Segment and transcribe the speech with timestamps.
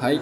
[0.00, 0.20] はい。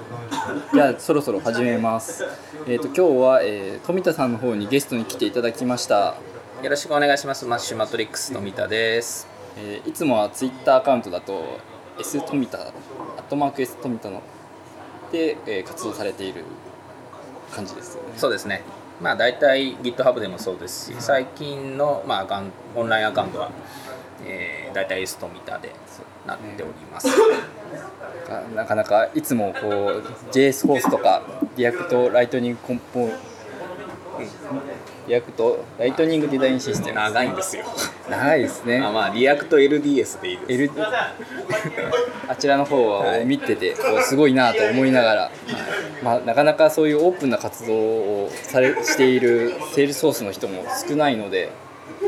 [0.73, 2.25] じゃあそろそろ始めます。
[2.67, 6.17] えっ、と今日は、えー富田さんの方にゲストに来ていただきました。
[6.63, 7.45] よろしくお願いします。
[7.47, 9.27] マッシュマトリックス富田です。
[9.57, 11.59] えーいつもはツイッターアカウントだと
[11.99, 12.73] S 富田、アッ
[13.29, 14.23] トマーク S 富田の
[15.11, 16.45] で、えー活動されている
[17.53, 18.15] 感じですよね。
[18.17, 18.63] そうですね。
[19.01, 22.43] まあ大体 GitHub でもそうですし、最近のまあ
[22.77, 23.51] オンラインアカウントは、
[24.25, 25.73] えー、大体 S 富田で
[26.27, 27.09] なっております。
[28.29, 30.03] ななかなかいつもこう
[30.33, 31.23] JS コースとか
[31.57, 33.11] React Lightning Compo
[35.09, 37.65] React Lightning Design System 長いんですよ。
[38.09, 38.79] 長いですね。
[38.79, 40.53] あまあリアクト LDS でいいです。
[40.53, 40.71] L
[42.29, 45.31] あちらの方を見ててこうすごいなと思いながら、
[46.03, 51.51] まあ、なかなかそういうオープンな活動をされしている Salesforce の人も少ないので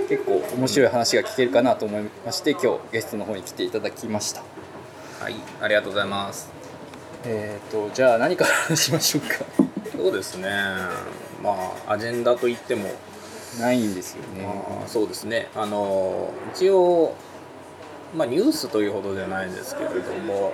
[0.09, 4.43] 結構面白い話が聞けるかなと思いまして今日ゲストの方に来ていただきました
[5.25, 6.51] はい、ありがとうございます。
[7.25, 9.43] えっ、とじゃあ何から話しましょうか？
[9.97, 10.51] そうですね。
[11.43, 12.91] まあアジェンダといっても、
[13.59, 15.49] ないんですよねまあそうですね。
[15.57, 17.15] あの一応
[18.15, 20.53] まあニュースというほどじゃないですけれども、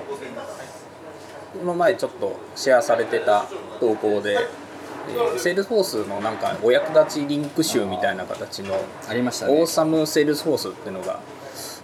[1.59, 3.47] この前ちょっとシェアされてた
[3.81, 4.35] 投稿で。
[4.35, 8.77] えーセールスフォースのなんかお役立ちリンク集みたいな形の
[9.09, 11.19] ありましたね Awesome Salesforce っていうのが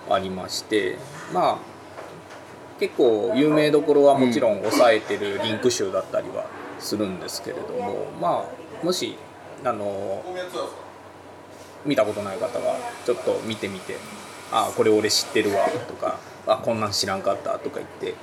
[0.08, 0.96] ありまして
[1.32, 1.75] まあ
[2.78, 6.46] 結構有名どころはもちろん抑えてるリンク集だったりは
[6.78, 8.44] するんですけれども、ま
[8.82, 9.16] あもし
[9.64, 10.22] あの
[11.84, 13.96] 見たことない方はちょっと見てみて
[14.52, 18.14] 「あこれ俺知ってるわ」とか「あこんなん知らんかった」とか言って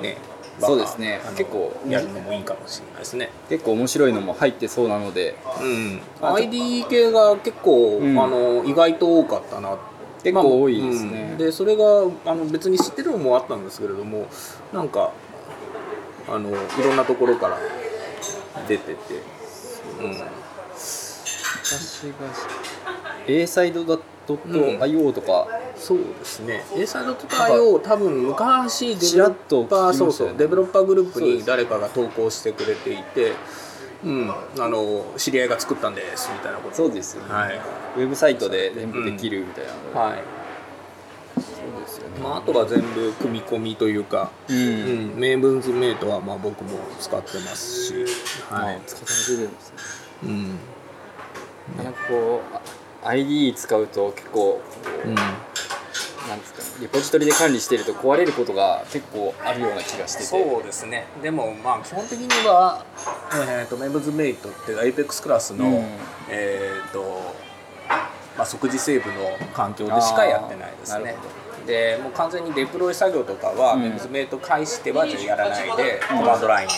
[0.00, 0.16] ね
[0.60, 1.20] そうですね。
[1.36, 3.30] 結構やるのもいいかもしれないですね。
[3.48, 5.36] 結構面白いのも入ってそうなので。
[5.60, 8.18] うん、ID 系が結構、うん。
[8.18, 9.78] あの意外と多かったな
[10.22, 11.28] 結構多いですね。
[11.32, 11.38] うん。
[11.38, 11.84] でそれが
[12.24, 14.26] あの別に知ってるのもあったんですけれども
[14.72, 15.12] なんか
[16.28, 16.52] あのい
[16.84, 17.58] ろんなところから
[18.66, 19.14] 出てて、
[20.02, 20.10] うん、
[21.64, 22.14] 私が
[23.26, 25.46] A サイドだと IO とか、
[25.76, 26.62] そうですね。
[26.76, 33.32] A サイドとか IO 多分昔デちベロッパーそうそうデベロッパーグループに誰かが投稿してくれていて
[34.04, 36.76] うん、あの知り合いが作ったんですみたいなこと。
[36.76, 37.60] そうですよね、はい、
[37.96, 40.00] ウェブサイトで全部できるみたいな。
[40.00, 40.22] の、はい。
[41.34, 45.16] そうですよね、まあ、あとは全部組み込みというか、ううん。
[45.16, 47.94] ん、名文図メイトはまあ僕も使ってますし、
[48.50, 48.76] はい。
[48.76, 49.76] あ使ってるんですね。
[50.24, 50.58] うん。
[51.84, 52.56] なんかこう
[53.04, 54.60] あ ID 使うと結構
[55.04, 55.14] うん、
[56.28, 60.24] なんですかねレポジトリで管理してると壊れることが結構あるような気がしてて。
[60.24, 61.06] そうですね。
[61.22, 62.84] でもまあ基本的には、
[63.48, 65.84] えー、と名文図メイトっていう APEX クラスの、うん。
[66.28, 67.34] えっ、と、
[68.36, 71.16] まあ、即時セーブの環境でしかやってないですね。
[71.66, 73.82] でもう完全にデプロイ作業とかは、うん。
[73.82, 76.68] 名文図メイト介してはじゃあやらないで、コマンドライン。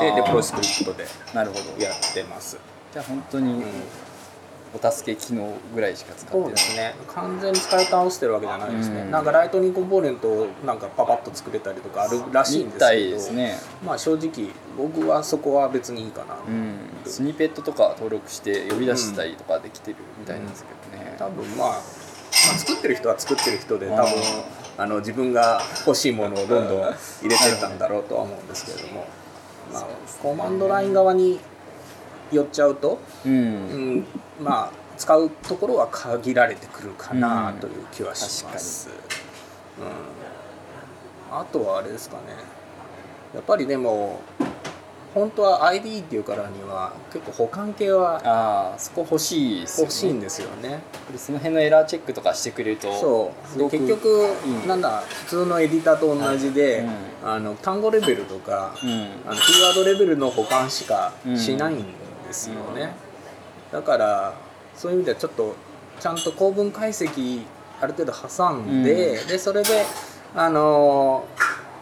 [0.00, 1.82] でデプロイスクリプトでなるほど。
[1.82, 2.58] やってます。
[2.92, 3.64] じゃあ本当に
[4.74, 6.50] お助け機能ぐらいしか使ってない。
[6.50, 6.94] ですね。
[7.08, 9.10] 完全に使い倒してるわけじゃないですね、うん。
[9.10, 13.58] なんかライトニングコンポーネントをなんかパパッと作れたりとかあるらしいんですけどいですね。
[13.84, 16.78] まあ正直僕はそこは別にいいかな、うん。
[17.04, 21.80] スニペットとか登録して呼び出したりとかできてるみたいなんですけどね、多分まあ、まあ、
[22.58, 24.04] 作ってる人は作ってる人で多分あ
[24.78, 26.94] あの自分が欲しいものをどんどん入
[27.24, 29.06] れてったんだろうとは思うんですけれども、
[29.72, 29.86] まあ、
[30.22, 31.38] コマンドライン側に
[32.32, 33.32] 寄っちゃうと、うん。
[33.32, 34.06] うん、
[34.42, 38.88] まあ使うところは限られてくるかなという気はします、
[41.30, 42.22] うん、あとはあれですかね。
[43.34, 44.20] やっぱりでも
[45.14, 49.90] 本当は ID っていうからには結構保管系はああそこ欲しいですよね。
[49.90, 50.80] 欲しいんですよね。
[51.10, 53.70] でその辺のエラーチェックとかしてくれるとそう。
[53.70, 54.08] 結局、
[54.44, 56.86] うんなんだ普通のエディターと同じで、はい。
[57.24, 58.90] あの単語レベルとか、うん。
[59.26, 61.84] あのキーワードレベルの保管しかしないん
[62.26, 62.94] ですよね、
[63.72, 64.34] だから
[64.74, 65.54] そういう意味ではちょっと
[66.00, 67.42] ちゃんと構文解析
[67.80, 69.84] ある程度挟んで、でそれで
[70.34, 71.26] あの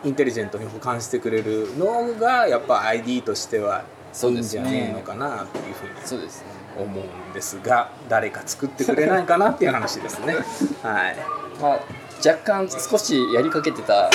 [0.04, 3.84] インテリジェントに保管してくれるのがやっぱ ID としては
[4.22, 6.60] いいんじゃねえのかなというふうにそうですね。
[6.78, 10.34] 思うんですが誰か作ってくれないかなっていう話ですね。
[10.82, 11.16] はい。
[11.60, 11.80] まあ
[12.26, 14.10] 若干少しやりかけてた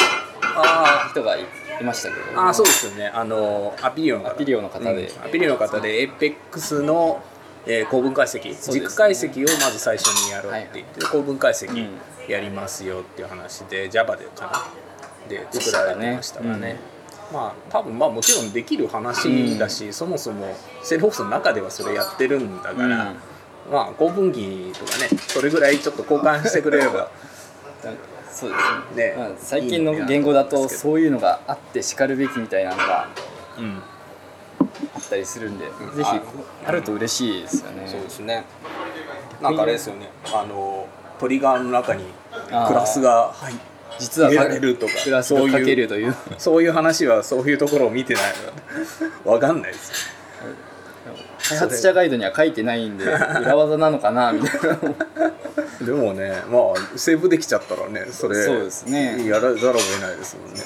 [0.56, 1.42] あ人がい
[1.82, 2.42] いましたけど。
[2.42, 3.12] あそうですよね。
[3.14, 4.92] あのアピリオの方アピリオの方で。
[5.08, 5.26] うん。
[5.26, 7.22] アピリオの方で APEX の、
[7.68, 8.56] えー構文解析、ね。
[8.56, 11.88] 軸解析をまず最初にやろうって言って、構文解析
[12.28, 14.86] やりますよっていう話で Java でかな。
[15.30, 16.78] で作られてましたからね。
[17.34, 22.92] まあ多分まあもちろんできる話だし、そもそもセールフォースの中ではそれやってるんだから、うん。
[23.72, 27.10] まあ構文機とかねそれぐらいちょっと交換してくれれば。
[28.32, 29.12] そうですね。
[29.12, 29.16] ね。
[29.18, 33.08] まあ、最近の言語だとそういうのがあってしかるべきみたいなのが
[33.58, 33.82] うん
[35.10, 35.70] たりするんで、ん。
[35.96, 36.22] ぜひあ
[36.68, 37.88] あると嬉しいですよね。
[37.88, 38.44] そうですね。
[39.42, 40.10] なんかあれですよね。
[40.34, 40.88] あの
[41.20, 42.04] トリガーの中に
[42.48, 43.54] クラスがはい
[43.98, 44.94] 実は入れられるとか。
[45.04, 46.16] クラスをかけるという。
[46.38, 48.24] そういう話はそういうところを見てない
[49.24, 50.14] の わかんないです。
[51.48, 54.70] 開発者ガイドには書いてないんで裏技なのかな みたい
[55.80, 55.86] な。
[55.86, 59.26] でもねまあセーブできちゃったらねそれそうですね。
[59.26, 60.62] やらざるを得ないですもんね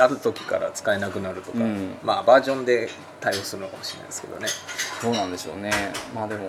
[0.00, 1.96] ある時から使えなくなるとか、うん。
[2.02, 2.88] まあバージョンで
[3.20, 4.48] 対応するのかもしれないですけどね。
[5.02, 5.70] どうなんでしょうね。
[6.14, 6.48] まあでも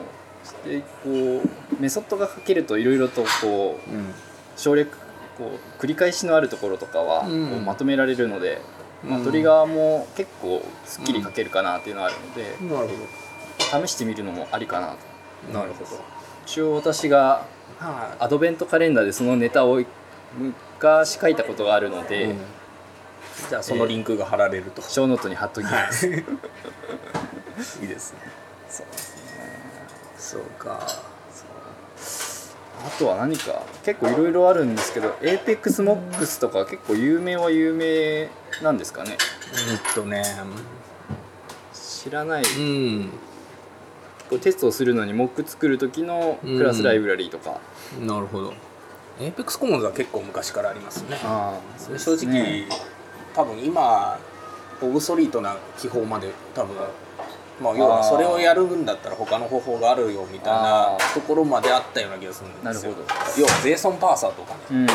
[0.65, 4.13] でこうメソッドが書けるといろいろとこううん
[4.55, 4.97] 省略
[5.37, 7.57] こう繰り返しのあるところとかはこうん。
[7.57, 8.61] うまとめられるので、
[9.03, 12.87] まあ、うんトリガーも結構すっきり書けるかなっていうのがあるので、なる
[13.69, 14.97] ほ試してみるのもありかなと。
[15.51, 16.01] どなるほど。
[16.45, 17.45] 一応私が
[17.79, 19.81] はアドベントカレンダーでそのネタを
[20.37, 22.37] 昔書いたことがあるので、うん
[23.49, 26.11] じゃあそのリンクが貼られると、ショーノートに貼っときます、い。
[27.83, 28.19] いですね。
[28.69, 29.21] そうですね。
[30.17, 30.79] そうか。
[32.83, 33.61] あとは何か？
[33.83, 38.27] 結構いろいろあるんですけど ApexMocks とか結構有名は有名
[38.63, 39.17] なんですかね？
[39.71, 40.23] えっとね。
[41.73, 43.11] 知らない、うん。
[44.31, 47.59] こうテストをするのにモック作る時のクラスライブラリーとか、
[47.99, 48.53] なるほど。
[49.19, 51.19] APEX コモンズは結構昔からありますね。
[51.23, 52.65] ああそうです正直、ね
[53.33, 54.17] 多分今
[54.81, 56.75] オブソリートな記法まで多分
[57.61, 62.91] まあ要はそれをやるんだったら他の方法があるよみたいなところまであったような気がするんですよ。
[62.91, 63.07] なるほど。
[63.37, 64.59] 要は JSON パーサーとかね。
[64.71, 64.87] うん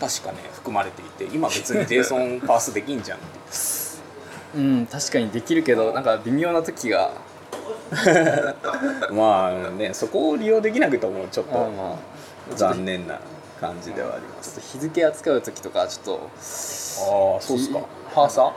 [0.00, 3.28] 確かね含まれていて今別に JSON パースできんじゃんって
[4.56, 4.58] う。
[4.58, 7.12] ん、確かにできるけどなんか微妙な時が。
[9.12, 11.70] まあねそこを利用できなくてもちょっと
[12.54, 13.20] 残念な
[13.60, 14.60] 感じではあります。
[14.60, 16.30] 日付扱う時とかちょっと
[17.34, 17.80] ああそうっすか。
[18.14, 18.52] パーサー？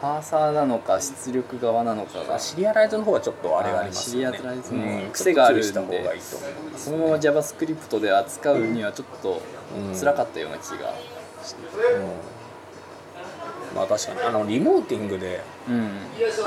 [0.00, 2.38] パーサーなのか出力側なのかが。
[2.38, 4.36] シリアライズの方はちょっとあれがありますよね。
[4.38, 5.64] シリアライズのうん癖があるんで。
[5.72, 9.42] ちょっと注意した方がいいと思いますそのまま JavaScript で扱うにはちょっと
[9.76, 12.39] うん辛かったような気がうん
[13.74, 14.20] まあ確かに。
[14.20, 15.90] あのリモーティングでうん。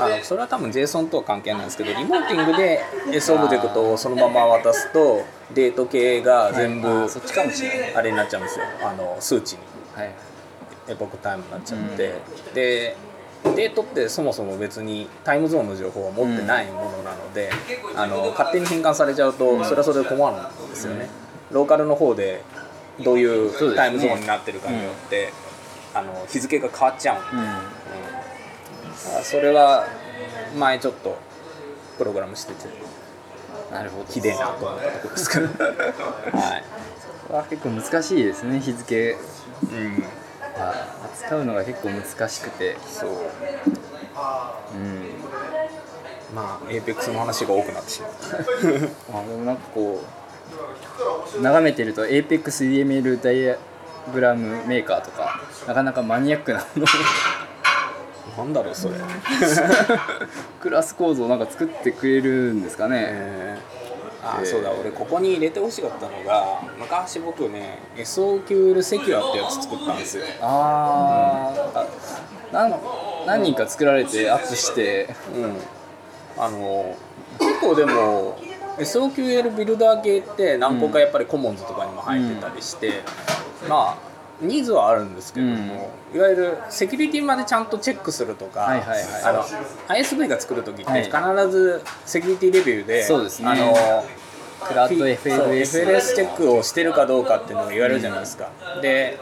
[0.00, 2.80] あのそれは多分 JSON とは関係ないんですけどリモーティングで
[3.12, 7.94] S オブジェクトをそのまま渡すとデート系が全部あーそっちかもしれない。
[7.96, 8.64] あれになっちゃうんですよ。
[8.82, 9.62] あの数値に。
[9.94, 10.14] はい。
[10.86, 12.14] エポックタイムになっちゃって、
[12.52, 12.96] で
[13.56, 17.50] デートってそもそも別にタイムゾーンの情報は持ってないものなので、
[17.96, 20.36] あの勝手に変換されちゃうとそれはそれで困る
[20.66, 21.08] んですよね、
[21.50, 22.42] ローカルの方で
[23.02, 25.32] どういうタイムゾーンになってるかによって、
[25.94, 27.40] あの日付が変わっちゃううん。
[27.40, 29.24] うん。
[29.24, 29.86] それは
[30.58, 31.16] 前ちょっと
[31.98, 32.68] プログラムしてて。
[33.72, 34.12] なるほど。
[34.12, 35.46] ひでえなと思ったところですから。
[36.40, 39.16] はい、は結構難しいですね日付。
[39.62, 40.04] うん、
[40.60, 40.74] は
[41.12, 42.76] 扱うのが結構難しくて。
[42.86, 43.10] そう。
[43.10, 43.14] う
[44.76, 45.14] ん。
[46.34, 48.10] まあ APEX の話が多くなってしまう
[49.14, 50.02] あでもなんかこ
[51.38, 53.56] う眺めてると APEXDML ダイア
[54.12, 56.84] グラムメーカーとかなかなかマニアックなもの。
[56.84, 58.94] をなんだろうそれ。
[60.60, 64.46] クラス構造なんか作ってくれるんですかね、えー、あ、えー。
[64.46, 70.24] そうだ俺ここに入れてほしかったのが昔僕ね SOQL セキュアってやつ作ったんですよ。
[70.40, 71.80] あー。
[71.80, 71.86] あ
[72.52, 72.80] なん
[73.26, 75.14] 何人か作られてアップして。
[75.34, 75.56] うん。
[76.36, 76.96] あの
[77.38, 78.36] 結構でも
[78.78, 83.02] SOQL ビルダー系って何個かやっぱりコモンズとかにも入ってたりして、
[83.68, 89.22] まあニーズはあるんですけども、いわゆるセキュリティまでちゃんとチェックするとか、はいはいはい。
[89.24, 89.44] あの
[89.88, 91.04] ISV が作る時ってはい。
[91.04, 93.48] 必ずセキュリティレビューで、そうですね。
[93.48, 93.74] あの
[94.66, 98.50] クラウド FLS FLS チェックをしてるかどうかっていうのを言われるじゃないですか、
[98.82, 99.18] で、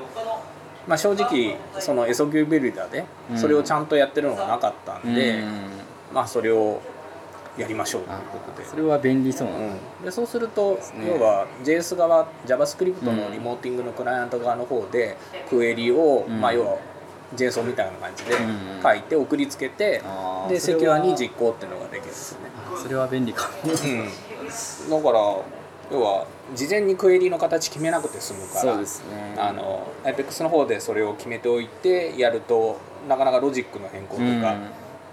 [0.87, 3.39] まあ、正直その SOQ ビルダーでうん。
[3.39, 5.71] それをちゃんとやってるのがなかったんで、うん。
[6.15, 6.81] まあそれを
[7.59, 8.67] やりましょうということで。
[8.67, 11.07] それは便利そうな、うん、でそうすると、ね。
[11.07, 15.17] 要は JS 側 JavaScript のリモーティングのクライアント側の方で
[15.49, 16.41] クエリを、うん。
[16.41, 16.79] まあ、要は
[17.37, 18.37] JSON みたいな感じでう
[18.79, 22.51] ん書いて送りつけて、あーでセキュアに実行っていうのができるんですよね、
[22.83, 23.73] それは便利かも。
[23.73, 25.19] うん、だから
[25.91, 29.35] 要は事前にクエリの形決めなくて済むからそうですね。
[29.39, 32.79] あの IPEX の方でそれを決めておいてやると
[33.09, 34.57] なかなかロジックの変更とか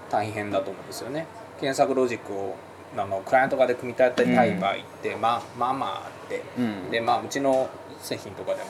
[0.10, 1.26] 大変だと思うんですよね、
[1.60, 2.56] 検索ロジックを
[2.98, 6.90] あのクライアント側で組み立てたい場合って、まあまあまああって、うん。
[6.90, 7.70] でまあうちの
[8.02, 8.70] 製品とかでも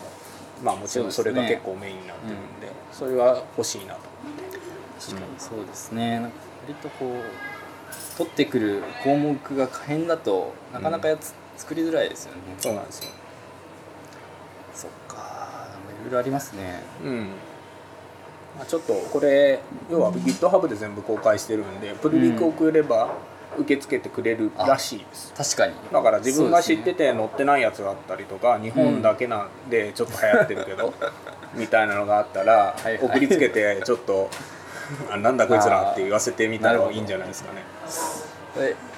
[0.63, 4.01] まあもちろんそれが結構メインになってるんでそれは欲しいなと
[4.99, 6.19] 確かにそうですね。
[6.19, 12.41] なんか割とこう取ってくる項目が可変だとなかなかやつ、作りづらいですよね。
[12.57, 13.11] そうなんですよ。
[14.73, 15.69] そっか
[16.01, 16.81] いろいいろありますね。
[17.03, 17.27] うん
[18.57, 23.15] まあ、ちょっとこれ要は GitHub で全部公開してるんでプルリク送れば
[23.57, 25.73] 受け付けてくれるらしいです、確かに。
[25.91, 30.93] だから自分が知ってて載ってないやつがあったりとか、日本だけなんでちょっと流行ってるけど、
[31.55, 34.29] みたいなのがあったら送りつけてちょっと
[35.09, 37.63] あなんだこいつらって言わせてみたらいいんじゃないですかね。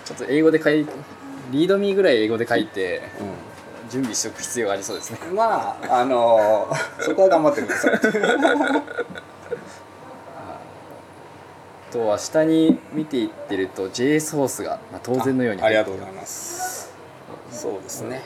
[0.06, 0.86] ちょっと英語で書い
[1.52, 5.20] リードミーぐらい英語で書いてう準備しておく必要がありそうですね。
[5.32, 7.92] ん、まああのそこは頑張ってください。
[11.92, 16.94] あとは下に見ていってると JS ホースが、まあ、当然のようにあありがとうございます。
[17.52, 18.22] そうですね。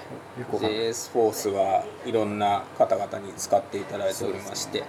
[0.51, 4.83] JS フォースはいろんな方々に使っていただいておりまして、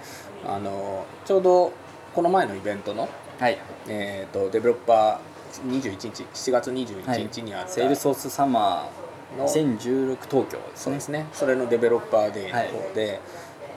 [0.45, 1.73] あのちょうど
[2.13, 3.57] この前のイベントの、はい。
[3.87, 11.25] えー、とデベロッパー21日7月21日にあった、 Salesforce Summer の2016東京ですねそうですね。
[11.33, 13.21] それの Developer Day の方で、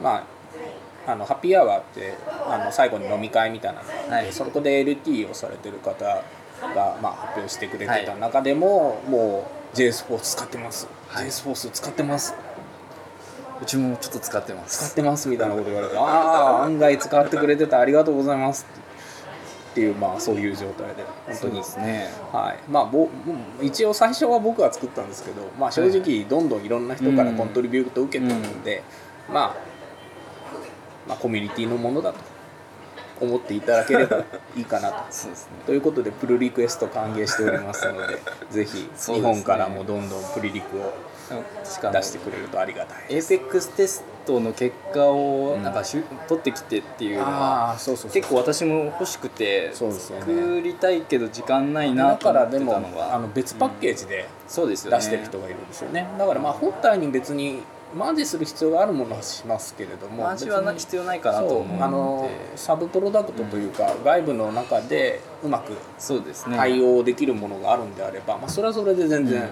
[0.03, 0.40] まあ
[1.07, 3.87] あのハッピーアワーってあの最後に飲み会みたいなの。
[3.87, 11.27] があって、はいそこで LT をされてる方が、まあ、発表してくれてた中でも、もう JS フォース使ってます、はい。
[11.27, 12.35] JS フォース使ってます。
[13.63, 18.67] うちもちょっと使ってま使っすてますみたいなこと言われてああ案外使ってくれててありがとうございます。
[19.73, 21.05] っていうまあそういう状態で。
[21.27, 22.09] 本当にですね。
[22.33, 22.71] はい。
[22.71, 23.09] まあ、ぼ
[23.63, 28.83] 一応最初は僕が作ったんですけど、まあ、正直どんどんいろんな人からコントリビュートを受けてるので、
[29.33, 29.70] まあ、
[31.11, 32.19] まあコミュニティのものだと
[33.21, 34.25] 思っていただければ
[34.57, 35.05] いいかなと。
[35.11, 35.53] そうですね。
[35.67, 38.19] ということでプルリクエスト歓迎しておりますので
[38.51, 40.93] ぜひ日本からもどんどんプリリクを
[41.93, 47.77] 出してくれるとありがたいエーペックステストの結果をなんかしゅ、取ってきてっていうのは
[48.13, 54.97] 結構私も欲しくて作りたいけど時間ないなだと思ってたからでものがあの別パッケージでそうですよね。
[54.99, 56.09] 出してる人がいるんですよね。
[56.19, 57.63] だからまあ本体に別に
[57.95, 66.57] マージする必要があるものはしますけれども味はな必要ないかなと思うのあのでサブプロダクトというか、外部の中でうまくそうですね。
[66.57, 69.49] 対応できるものがあるんであれば、まあ、それはそれで全然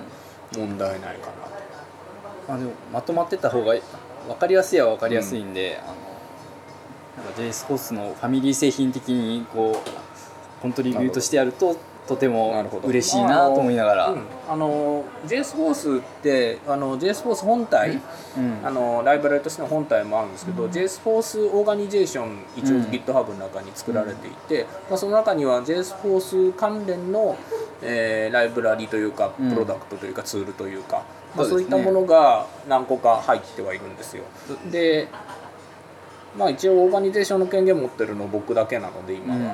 [0.57, 1.50] 問題ないかなと、
[2.49, 3.75] まあ、でもまとまってた方が
[4.28, 11.76] 分かりやすいは分かりやすいんで、あのなんか JS コースのファミリー製品的にこうコントリビュートしてやると
[12.08, 14.22] とても嬉しいなと思いながら、うん。
[14.48, 18.00] あの JS フォースってあの JSforce 本体、
[18.36, 18.66] うん。
[18.66, 22.82] あのライブラリとしての本体もあるんですけど、JS フォースオーガニゼーション一応うん。
[22.84, 26.20] GitHub の中に作られていて、まあ、その中には JS フォー
[26.52, 27.36] ス関連の、
[27.82, 29.50] えーライブラリというかうん。
[29.50, 31.04] プロダクトというかツールというか、
[31.36, 34.24] まあ、そういったものが何個か入ってはいるんですよ。
[34.70, 35.08] で
[36.38, 39.46] まあ一応オーガニゼーションの権限持ってるの僕だけなので今は、うん。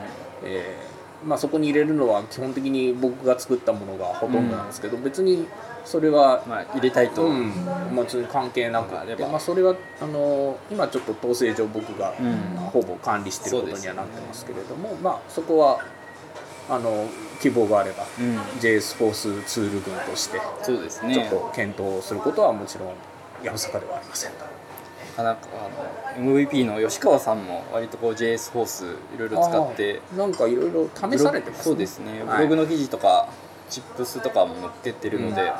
[0.44, 0.93] えー
[1.26, 5.46] まあ、そこに入れるのは基本的に僕が作ったものがほとんどなんですけど、別に
[5.84, 7.50] それはまあ、入れたいと、うん、
[7.94, 12.54] まあ、関係なくて、あればまあ、それはあの今ちょっと統制上僕が、うん。
[12.74, 15.80] ほぼ管理してることにはなってますけれども、まあ、そこは
[16.68, 17.08] あの
[17.40, 18.38] 希望があれば、うん。
[18.60, 22.88] JS フォースツール群としてそうですちょっねと検討することはもちろん
[23.44, 24.53] やぶさかではありませんと。
[25.16, 25.48] なかなか
[26.16, 32.22] あの MVP の吉川さんも割とこう JS フォースいろいろ使ってなんかいろいろ試されてますそうですね。
[32.24, 32.42] ブはい。
[32.42, 33.28] ログの記事とか、
[33.70, 35.48] チップスとかも載っけてるので、うん。
[35.48, 35.54] あ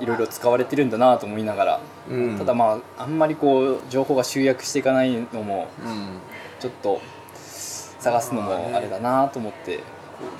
[0.00, 1.80] ーいろいろ使われてるんだなと思いながら、
[2.10, 2.38] うん。
[2.38, 6.18] ただまああんまりこう情報が集約していかないのもうん。
[6.60, 7.00] ちょっと
[7.34, 9.80] 探すのもあれだなと思って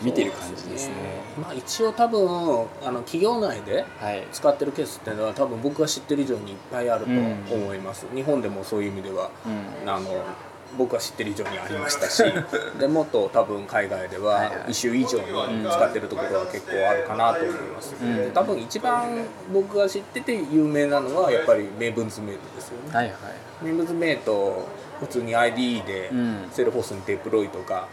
[0.02, 0.94] 見てる感じですね。
[1.40, 4.26] まあ、一応多分あの企業内ではい。
[4.32, 9.90] 使ってるケースっていうのは多分僕が知ってる以上にいっぱいあると思います、日本でもそういう意味ではうん。
[9.90, 10.24] あの
[10.76, 12.22] 僕が知ってる以上にありましたし
[12.78, 14.56] でもっと多分海外でははいはい。
[14.68, 18.16] 一周以上に使ってるところは結構あるかなと思います、うん。
[18.16, 23.14] で多分一番僕が知ってて有名なのはやっぱり名文図メイトですよね、はいはい。
[23.62, 24.66] MavensMate
[25.00, 26.48] 普通に IDE でうん。
[26.50, 27.88] Salesforce にデプロイとか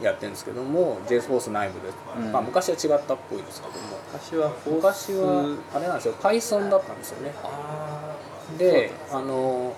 [0.00, 0.04] うん。
[0.04, 2.32] やってるんですけども JS フォース内部で、うん。
[2.32, 3.98] まあ、昔は違ったっぽいですけども。
[4.12, 6.14] 昔は昔スはあれなんですよ。
[6.14, 7.34] Python だったんですよね。
[7.42, 8.16] あ
[8.58, 9.74] であの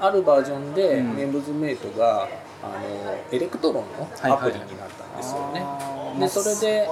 [0.00, 1.16] あるバージョンでうん。
[1.16, 2.28] MavensMate が、
[2.62, 6.18] あの Electron のアプリになったんですよね、ー。
[6.20, 6.88] でそれで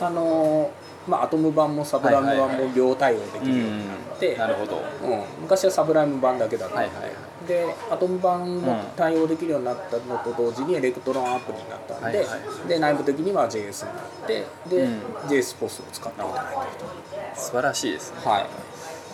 [0.00, 0.70] あの、
[1.06, 4.82] まあ、 Atom 版も Sublime 版も両対応できるようになって、なるほど。
[5.02, 5.22] うん。
[5.42, 16.88] 昔は Sublime 版だけだったんで、はいはいはいで Atom 版も対応できるようになったのと同時に Electron アプリになったんで,、はいはいで内部的には JS になってで、うん JS ポスを使っていただいてる
[17.34, 17.40] と。
[17.40, 18.46] 素晴らしいですねはい。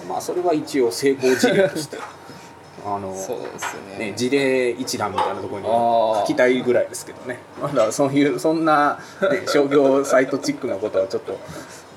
[0.09, 1.99] まあそれは一応成功事例として
[2.85, 7.39] あのそうですよねね事例一覧みたいなところに書きたいぐらいですけどね。
[7.61, 11.39] まだそういうそんな、ね、 商業サイトチックなことはちょっと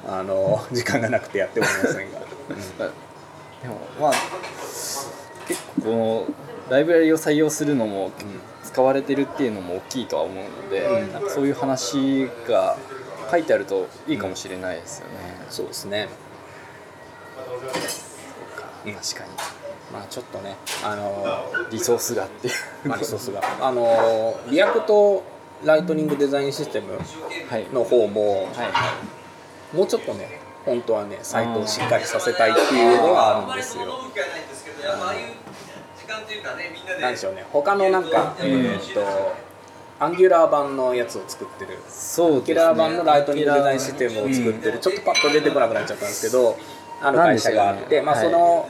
[0.07, 2.19] あの時間がなくてやっておりませんが。
[3.61, 4.13] でもまあ
[5.47, 6.25] 結構この
[6.69, 8.11] ライブラリを採用するのも
[8.63, 11.13] 使われてるっていうのも大きいとは思うので、うん。
[11.13, 12.77] なんかそういう話が
[13.29, 15.13] 書いてあるといいかもしれないですよね、
[15.49, 16.07] そうですね。
[18.85, 19.29] うん確かに。
[19.91, 22.53] まあちょっとねあのリソースがっていう。
[22.89, 23.41] まあリソースが。
[23.61, 25.23] あの React
[25.63, 26.93] Lightning Design System
[27.49, 28.71] はいの方もはい。
[28.71, 28.95] は
[29.73, 33.85] もうちょっとね本当はねサイトをしっかりさせたいっていうのはあるんですよ。
[36.99, 39.53] なんでしょうね他のなんか、えーっと
[39.99, 41.75] Angular 版のやつを作ってる。
[41.75, 42.37] いそうね。
[42.37, 46.57] Angular 版の Lightning Design System を作ってる、ちょっとパッと出てこなくなっちゃったんですけど
[47.01, 48.69] ある会社があって、まあ、その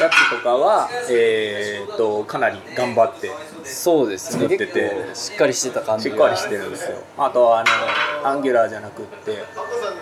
[0.00, 3.30] やつとかは、えーっとかなり頑張って
[3.64, 4.42] そうですね。
[4.42, 6.16] 作っててしっかりしてた感じが。
[6.16, 6.96] しっかりしてるんですよ。
[7.18, 7.64] あとはあ
[8.24, 9.44] の Angular じゃなくって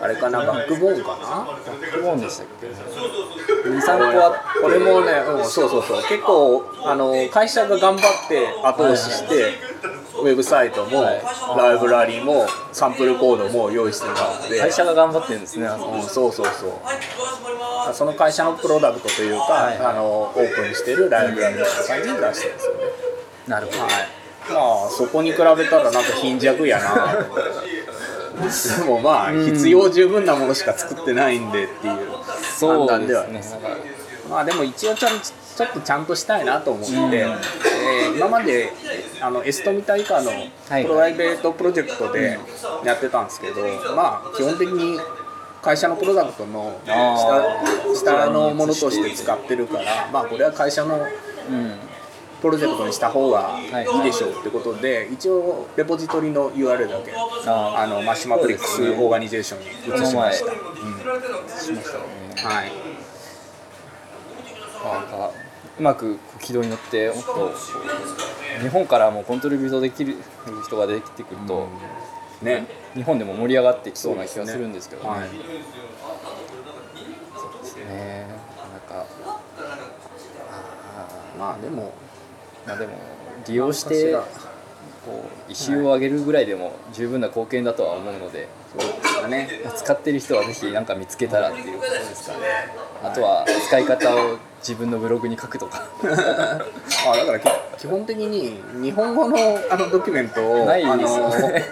[0.01, 1.45] あれかなバックボーンかな？
[1.45, 2.67] バックボーンでしたっけ
[3.69, 4.61] ？23個あって。
[4.61, 6.03] これもね、うん、そうそうそう。
[6.09, 9.55] 結構あの会社が頑張って後押しして、
[10.23, 11.23] ウェブサイトも、はい。
[11.57, 14.59] ライブラリもサンプルコードも用意してもらって。
[14.59, 15.93] 会社が頑張ってるんですねあそこ。
[15.93, 17.95] うん、そうそうそう。
[17.95, 22.81] その会社のプロダクトというか、はいあのオープンにしてるライブラリみたいな感じに出してるんですよね。
[23.47, 23.91] なるほど、はい。
[24.53, 27.17] まあそこに比べたらなんか貧弱やな
[28.79, 31.99] でもまあ必要十分なものしか作ってないんでっていう
[32.57, 33.79] そう判断ではですねなんか。
[34.31, 37.39] まあでも一応ちゃんちょっとちゃんとしたいなと思って、えー
[38.17, 38.73] 今まで
[39.21, 40.87] あの stomita 以下のはい。
[40.87, 42.39] プライベートプロジェクトで
[42.85, 43.63] やってたんですけど、
[43.95, 44.99] まあ基本的に
[45.63, 47.63] 会社のプロダクトのあ
[47.95, 50.99] 下下のものとして使ってるからまあこれは会社の
[51.51, 51.79] うん。
[52.41, 54.01] プロジェクトにした方がい。
[54.01, 57.13] いでしょうってことで一応レポジトリの URL だけ
[57.47, 59.67] ああの Mashmatrix Organization に
[60.05, 60.53] 移しました。
[60.53, 60.59] こ
[61.61, 62.05] しましたね。
[62.37, 62.73] はい。
[64.85, 65.33] なんか
[65.79, 67.53] うまく軌道に乗ってもっと
[68.61, 70.17] 日本からもコントリビュートできる
[70.67, 71.69] 人が出てくると、
[72.43, 72.67] ね。
[72.95, 75.09] 日本でも盛り上がってきそうな気がするんですけどね。
[75.09, 75.35] はいそ
[77.61, 78.27] うですね。
[78.73, 79.07] なんか
[80.57, 81.07] あ
[81.39, 82.95] まあでもーまあでも
[83.47, 84.23] 利用してまあ
[85.07, 88.91] こう石を上げるぐらいでも十分な貢献だとは思うので、そう
[89.29, 89.49] ね。
[89.77, 92.39] 使ってる人はぜひ何か見つけたらっていうことですかね。
[93.03, 95.87] あとは使い方を自分のブログに書くとか。
[96.03, 99.37] あだからき基本的に日本語の
[99.71, 101.65] あのドキュメントをないですよね。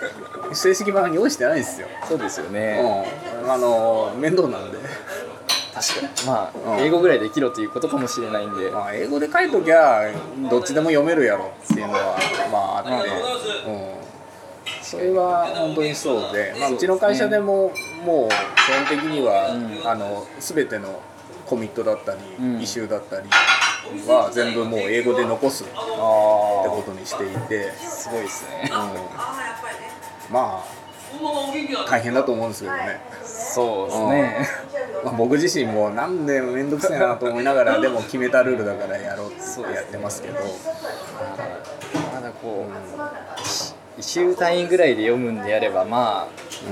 [0.45, 2.81] あの正式版に用意してないんですよ、そうですよね。
[3.42, 4.79] うん、あの面倒なんで、
[5.75, 6.27] 確かに。
[6.27, 6.85] まあ、うん。
[6.85, 10.11] 英語ぐらいできろということかもしれないんで、まあ、英語で書いときゃ
[10.51, 12.16] どっちでも読めるやろっていうのは
[12.51, 13.11] まああって、
[13.69, 14.06] うん、
[14.87, 17.72] それは本当にそうで、まあ、うちの会社でも
[18.05, 19.88] もう基本的には、うん。
[19.88, 21.03] あの全ての
[21.44, 22.62] コミットだったり、うん。
[22.62, 23.29] イシューだったり
[24.07, 27.72] は全部もう英語で残すってあことにしていて。
[27.72, 30.33] あすごいですねうん。
[30.33, 30.77] まあ
[31.88, 34.49] 大変だと思うんですけどね、そうですね、
[35.05, 40.35] まあ、僕自身もなんで面倒くせえなと思いながらでも決めたルールだからやろうってやってますけど。
[42.12, 46.29] まだこう1週単位ぐらいで読むんであればまあ、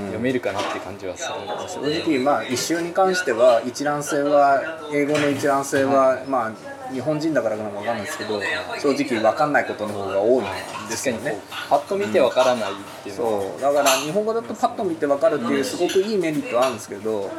[0.07, 8.39] 読めるかなって感じはするんですけど正直まあ一周に関しては一覧性は英語の一覧性はまあ日本人だからかもわかんないですけど
[8.79, 11.39] 正直わかんないことの方が多いんですよね。
[11.69, 13.61] パッと見てわからないっていうのは、そう。
[13.61, 17.31] だから日本語だとパッと見てわかるっていうすごくいいメリットはあるんですけど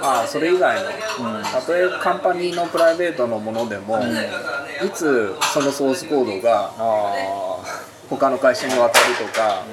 [0.00, 7.56] まあそれ以外のたとえカンパニーのプライベートのものでもいつそのソースコードがあ
[8.10, 9.64] 他の会社に渡るとか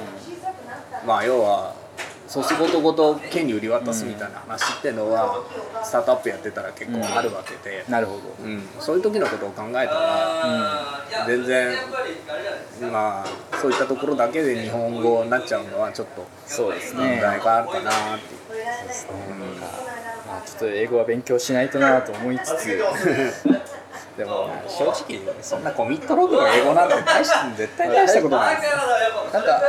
[1.06, 1.82] まあ要は
[2.28, 5.44] ソースごとごと権利売り渡すみたいな話っていうのは
[5.84, 11.76] スタートアップやってたら結構あるわけであ、なるほど、うん、そういう時のことを考えたら全然
[12.90, 18.42] まあそういったところだけで日本語になっちゃうのはちょっとそうです問ね、題があるかなっていう。
[20.28, 22.82] まあ、ちょっと英語は勉強しないとなと思いつつ
[24.22, 28.78] でも正直そんなコミットログの英語なんて大し絶対大したことないですよ
[29.34, 29.62] なんか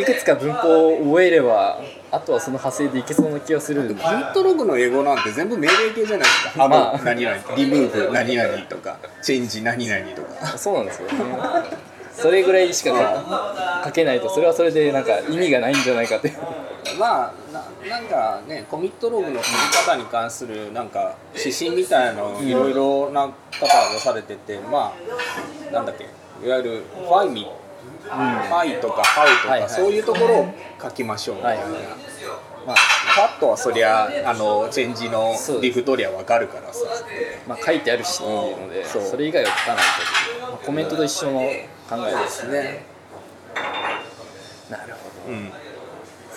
[0.00, 1.80] いくつか文法を覚えれば
[2.12, 6.64] あとはその派生でいけそうな気がするコミットログの英語なんて全部命令形じゃないですか。
[6.64, 10.56] あ、まあまあ、何々、リムーブ何々とか、チェンジ何々とか。
[10.56, 11.14] そうなんですよね
[12.20, 12.90] それぐらいしか
[13.84, 16.32] 書書けないとそれはそれでなんか意味がないんじゃないかって。
[16.98, 23.30] まあななんかねコミットログの書き方に関するなんか指針みたいなのいろいろな方
[23.66, 24.92] が出されてて、ま
[25.70, 26.04] あなんだっけ
[26.44, 27.46] いわゆるファイミ
[28.10, 29.70] 愛とかハウとか、はいはい。
[29.70, 31.82] そういうところを書きましょうみたいな、はいはい。
[32.66, 32.76] まあ
[33.16, 36.80] パッとはそりゃあのチェンジのリフトリアわかるからさ。
[37.46, 39.02] まあ、書いてあるしっていうので、そう。
[39.02, 39.84] それ以外は書かない
[40.40, 41.50] と、まあコメントと一緒の
[41.88, 42.52] 考えですね。
[42.52, 42.86] ね
[44.70, 45.50] なるほど、うん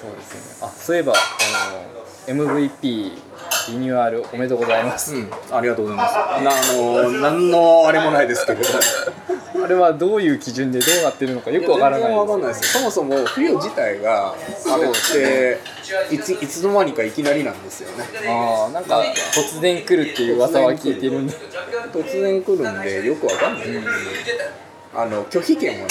[0.01, 0.67] そうですね。
[0.67, 1.15] あそういえばあ
[2.31, 5.13] の MVP リニューアルおめでとうございます。
[5.13, 6.15] うん、ありがとうございます。
[6.15, 8.63] なあの何のあれもないですけれど。
[9.63, 12.73] あれはどういう基準でどうなってるのかよくわからないかんないです。
[12.73, 15.59] そもそも冬自体があれって
[16.09, 18.05] いついつの間にかいきなりなんですよね。
[18.27, 21.33] ああなんか突然来るっていう噂は聞いてるんで。
[21.93, 23.67] 突然来るんでよくわかんない。
[24.93, 25.87] あの拒否権もない。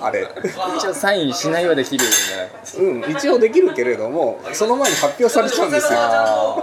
[0.00, 0.28] あれ。
[0.76, 2.82] 一応サインしないはできるんじゃないですか。
[2.82, 5.98] うん、一応できるけれども、その前に発表されちゃうんですよ。
[5.98, 6.56] あ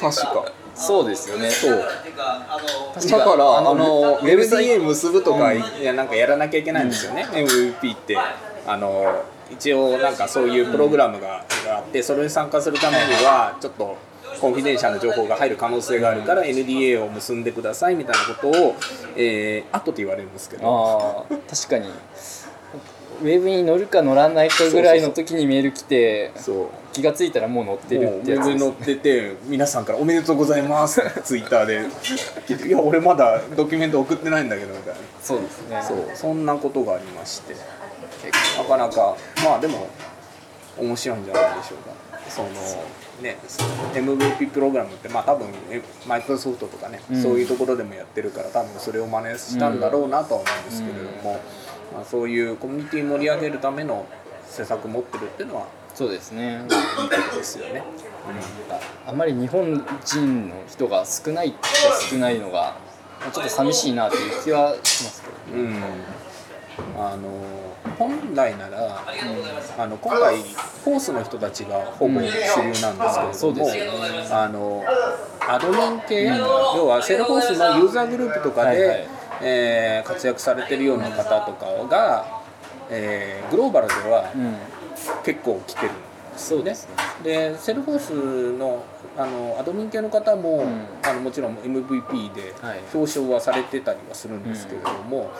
[0.00, 0.44] 確か。
[0.46, 1.50] あそうですよね。
[1.50, 1.70] そう。
[1.72, 8.16] だから、あの、ウェブサイ LDA 結ぶとか、いや、なんかやらなきゃいけないんですよね、MVP って。
[8.66, 13.96] あの、一応、なんかそういうプログラムがあって、それに参加するためには、ちょっと。
[14.38, 18.74] コンフィデンシャルな情報が入る可能性があるから NDA を結んでくださいみたいなことを、
[19.16, 21.26] えー、後で言われるんですけど。
[21.48, 21.88] 確かに。
[23.20, 26.30] ウェブに乗るか乗らないかぐらいの時にメール来て
[26.92, 31.80] 気がついたらもう乗ってるってやつです上に乗ってて皆さんから「おめでとうございます」ってツイッターで
[32.46, 35.00] 聞いて「いや俺まだドキュメント送ってないんだけど」みたいな。
[35.20, 35.82] そうですね。
[35.82, 35.98] そう。
[36.14, 37.54] そんなことがありまして。
[38.58, 39.88] なかなかまあでも
[40.76, 42.48] 面白いんじゃないでしょうかその
[43.22, 43.38] ね
[43.94, 47.22] MVP プログラムってまあ多分えマイクロソフトとかね、うん。
[47.22, 51.40] そういうところでもやってるから多分それを真似したんだろうなとは思うんですけれども、
[51.94, 54.06] まあ、そういうコミュニティ盛り上げるための
[54.48, 56.62] 施策持ってるっていうのはそうですね。
[57.00, 57.82] いいことですよね。
[59.06, 62.76] あまり日本人の人が少ないっちゃ少ないのが
[63.32, 65.82] ちょっと寂しいなっていう気はしますけどうん、
[66.96, 67.28] あの
[67.98, 69.04] 本来なら、
[69.78, 74.84] あの今回フォースの人たちがほぼ主流なんですけれども、そうですよねあの
[75.48, 79.08] アドミン系、要はセルフォースのユーザーグループとかで、はいはい。
[79.40, 82.42] えー活躍されてるような方とかが、
[82.90, 84.56] えーグローバルではうん。
[85.24, 86.00] 結構来てるんで
[86.36, 86.62] すよね。
[86.62, 86.94] そうですね。
[87.22, 88.84] でセルフォースの
[89.16, 90.86] あのアドミン系の方も、うん。
[91.02, 92.80] あのもちろん MVP ではい。
[92.92, 95.30] 表彰はされてたりはするんですけれども、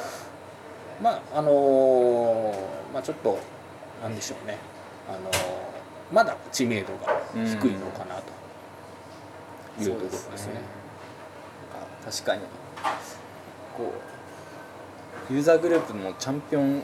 [1.03, 2.55] まああのー
[2.93, 3.39] まあちょっと
[4.03, 4.59] なんでしょうね、
[5.09, 5.59] あのー
[6.13, 8.17] まだ知名度が低いのかな
[9.77, 10.55] というところですね。
[12.03, 12.43] あ確かに。
[13.77, 13.93] こ
[15.31, 16.83] うユーザーグループのチャンピオン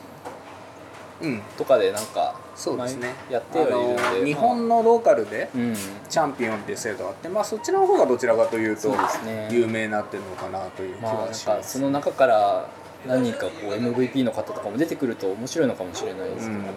[1.23, 3.15] うん、とかでなんかそうですね。
[3.29, 5.75] 前やってはいるので、日本のローカルでまあうん。
[6.09, 9.49] チャンピオンっていう制度があって、まあそっちの方がどちらかというとそうですね。
[9.51, 11.79] 有名になってるのかなという気まあなはんかします。
[11.79, 12.69] その中から
[13.07, 16.71] 何人かこう MVP の方とかも出てくると面白いのかもしれないですけどね、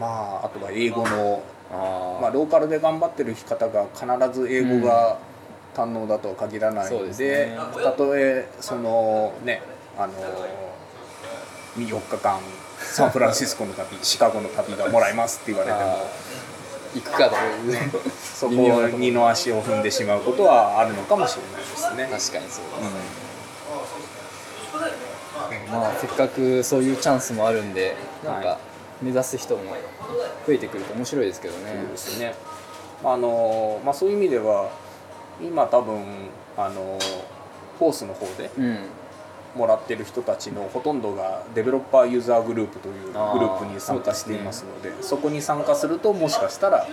[0.00, 5.18] まああとは英語のあまあ、ローカルで頑張ってる方が必ず英語が
[5.74, 7.58] 堪能だとは限らないので,、ですね。
[7.82, 9.62] たとえそのね
[9.98, 10.12] あの
[11.76, 12.40] 4日間
[12.78, 15.96] サンフランシスコの旅 シカゴの旅がもらえますって言われてもあ
[16.94, 17.36] 行くかと。
[17.36, 17.90] いうね
[18.34, 22.08] そこにの足を踏んでしまうことはあるのかもしれないですね。
[22.10, 23.25] 確かにそうです、
[25.76, 28.58] まあせっかくそういうチャンスもあるんでなんはか
[29.02, 29.62] 目指す人も
[30.46, 31.72] 増えてくると面白いですけどね。
[31.74, 32.34] そうですね。
[33.04, 34.70] あのまあそういう意味では
[35.40, 36.02] 今多分
[36.56, 36.98] あの
[37.78, 38.78] フォースの方でうん
[39.56, 46.86] もらってる人たちのほとんどがデベロッパーユーザーグループというグルあーープに参加していますのでそこに参加するともしかしたら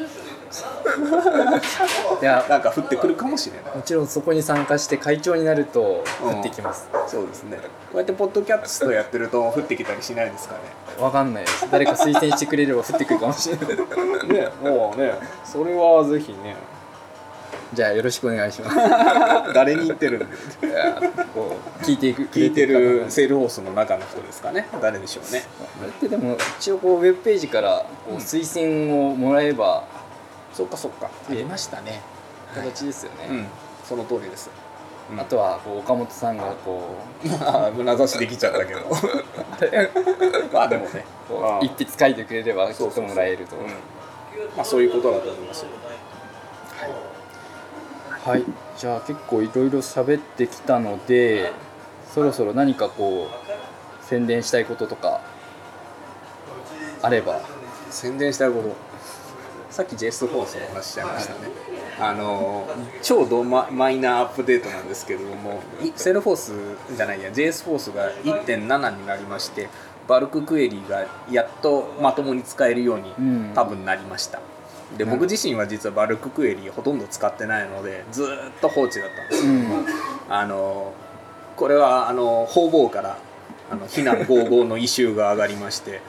[2.22, 3.76] いやなんか降ってくるかもしれない。
[3.76, 7.58] もちろんそこに参加して会長になると降ってきます、そうですね。
[7.58, 7.64] こ
[7.96, 10.56] うやってポッドキャストやってると降ってきたりしないですか
[11.00, 11.68] わかんないです。
[11.72, 13.68] 誰か推薦してくれれば降ってくるかもしれない。
[14.28, 14.70] ね ね。
[14.70, 16.56] もうねそれはぜひね
[17.74, 18.76] じゃあよろしくお願いします。
[19.54, 20.26] 誰に言ってる
[21.34, 24.68] こう聞いていく聞いてるセールホースの中の人ですかね。
[24.82, 25.44] 誰でしょうね。
[25.82, 29.84] あれってでも一応こうウェブページからこううん推薦をもらえば
[30.54, 31.08] そっかそっか。
[31.08, 32.02] ありましたね。
[32.54, 33.48] 形ですよね、うん。
[33.84, 34.50] その通りです。
[35.12, 35.20] うん。
[35.20, 36.96] あとはこう岡本さんがこ
[37.40, 38.82] まあ胸差しできちゃったけど。
[40.54, 41.06] まあでもね。
[41.62, 43.56] 一筆書いてくれればきっともらえると。
[43.56, 43.64] うん。
[44.56, 45.70] まあそういうことだと思いますよ。
[46.80, 47.13] はい
[48.78, 51.52] じゃあ結構いろいろ喋ってきたので
[52.14, 55.22] そろそろ何かこう宣伝したいこととか
[57.02, 57.42] あれば。
[57.90, 58.94] 宣伝したいこと。
[59.74, 61.40] さっき JS フォースの話しちゃいましたね、
[62.00, 62.68] あの
[63.02, 65.64] 超ドママイナーアップデートなんですけれども
[65.96, 69.70] セルフォースじゃないや JS フォースが1.7になりまして
[70.08, 74.44] バルククエリがやっとまともに使えるように多分なりました、うん、
[74.98, 78.28] で僕自身は実はバルククエリほとんど使ってないのでずっ
[78.62, 79.86] と放置だったんですけども、うん、
[80.30, 80.94] あの
[81.56, 83.18] これはあの方々から
[83.72, 86.02] あの非難合々の異臭が上がりまして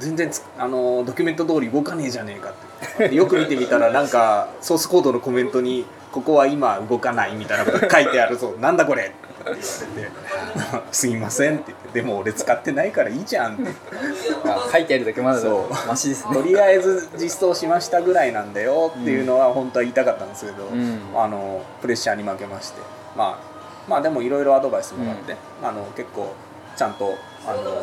[0.00, 2.68] 全然あのドキュメント通り動かねえじゃねえかって。
[3.14, 9.12] よく見てみたらなんかソースコードのコメントに「ここは今動かない」みたいなこと書いてあるぞ「なんだこれ!」
[9.44, 9.62] 言われて
[10.92, 13.70] 「すいません」って言って「でも俺使ってないからいいじゃん」って。
[14.72, 15.40] 書いてあるだけまだ
[15.86, 16.34] マシですね。
[16.34, 22.80] とりあえず実装しましたぐらいなんだよっていうのは本当は言いたかったんですけど、うん、あのプレッシャーに負けまして。
[23.16, 23.48] まあ
[23.88, 26.32] まあでもいろいろアドバイスもらって、うん、あの結構
[26.76, 27.82] ちゃんとあの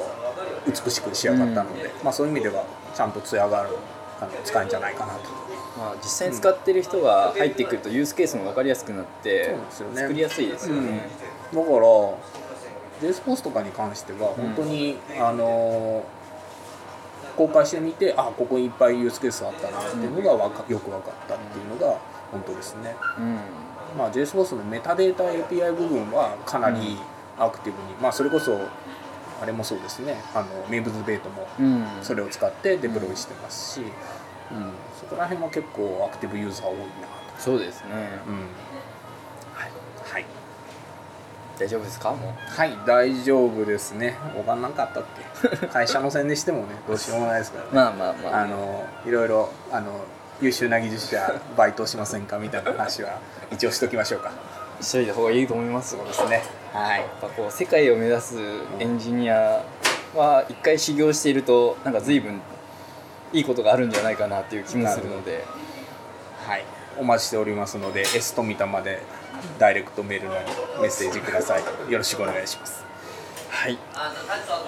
[0.67, 2.63] 美しく仕上がったので、まあ、そういう意味では
[2.93, 3.69] ちゃんと艶がある
[4.21, 5.45] あの使えんじゃないかなと。
[5.77, 9.57] まあ、実際に使ってる人が入ってくるとユースケースも分かりやすくなって、ね、
[9.93, 11.01] 作りやすいですよね、うん、
[11.53, 11.77] だから
[13.01, 16.05] J スポーツとかに関しては本当に、うん、あの
[17.35, 21.99] 公開してみてあここにいっぱいユースケースあったなっていうのがわかよく分かったっていうのが
[22.31, 23.39] 本当ですね、うん、
[23.97, 26.97] まあ、j s ス o ースのメタデータ API 部分はかなり
[27.37, 28.57] アクティブに、まあ、それこそ
[29.41, 30.15] あれもそうですね。
[30.33, 31.45] あの名物ベイトも
[32.01, 37.25] それを使ってデプロイしてますし、うん、そこら辺は結構アクティブユーザー多いなと。
[37.37, 37.91] そうですね、
[38.27, 38.47] うん、
[41.57, 42.11] 大丈夫ですか？
[42.11, 42.51] もう。
[42.51, 44.17] はい大丈夫ですね。
[44.33, 45.03] 分かんなかったっ
[45.61, 45.67] け？
[45.67, 48.41] 会社の宣伝してもねどうしようもないですから、ね、まあまあまあ。
[48.41, 49.91] あのいろいろあの
[50.41, 53.19] 優秀な技術者バイトしませんかみたいな話は
[53.51, 54.31] 一応しときましょうか。
[54.81, 56.43] しといた方がいいと思いますそうですね。
[56.73, 56.99] はい。
[56.99, 58.35] やっぱこう世界を目指す
[58.79, 59.63] エンジニア
[60.13, 62.41] は一回修行しているとなんか随分
[63.31, 65.45] いいことがあるんじゃないかなっていう気もするので。
[66.45, 66.65] はい
[66.97, 69.01] お待ちしておりますので S 富田まで
[69.59, 70.45] ダイレクトメールなり
[70.81, 71.91] メッセージください。
[71.91, 72.83] よろしくお願いします。
[73.49, 73.77] はい。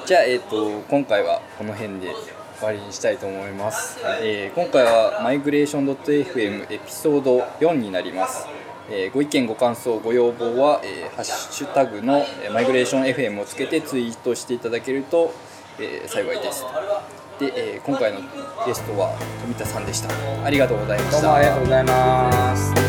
[0.06, 2.14] じゃあ、えーと、今回はこの辺で
[2.58, 8.48] 終わりにしたいと思います、えー、今回はマイグレーション .fm エピソード4になります。
[8.90, 15.34] えー、ご意見ご感想ご要望は、えー、ハッシュタグのマイグレーション FM をつけてツイートしていただけると、
[15.78, 16.66] えー、幸いです。
[17.40, 18.22] で、えー、今回の
[18.66, 20.10] ゲストは富田さんでした。
[20.44, 21.22] ありがとうございました。
[21.22, 22.87] どうもありがとうございます。